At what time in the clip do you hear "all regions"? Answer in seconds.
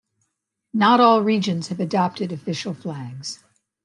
0.99-1.67